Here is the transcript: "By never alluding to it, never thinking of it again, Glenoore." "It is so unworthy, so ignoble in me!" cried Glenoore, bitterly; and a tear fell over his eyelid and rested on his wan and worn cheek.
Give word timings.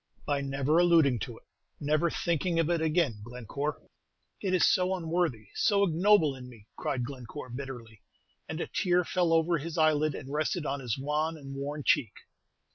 "By 0.25 0.41
never 0.41 0.79
alluding 0.79 1.19
to 1.19 1.37
it, 1.37 1.43
never 1.79 2.09
thinking 2.09 2.57
of 2.57 2.71
it 2.71 2.81
again, 2.81 3.21
Glenoore." 3.23 3.83
"It 4.41 4.51
is 4.55 4.65
so 4.65 4.95
unworthy, 4.95 5.49
so 5.53 5.83
ignoble 5.83 6.33
in 6.35 6.49
me!" 6.49 6.65
cried 6.75 7.03
Glenoore, 7.05 7.51
bitterly; 7.51 8.01
and 8.49 8.59
a 8.59 8.65
tear 8.65 9.03
fell 9.03 9.31
over 9.31 9.59
his 9.59 9.77
eyelid 9.77 10.15
and 10.15 10.33
rested 10.33 10.65
on 10.65 10.79
his 10.79 10.97
wan 10.97 11.37
and 11.37 11.53
worn 11.53 11.83
cheek. 11.85 12.13